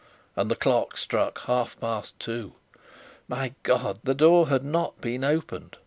And 0.35 0.49
the 0.49 0.55
clock 0.55 0.97
struck 0.97 1.41
half 1.41 1.79
past 1.79 2.19
two! 2.19 2.53
My 3.27 3.53
God! 3.61 3.99
The 4.03 4.15
door 4.15 4.49
had 4.49 4.63
not 4.63 4.99
been 4.99 5.23
opened! 5.23 5.77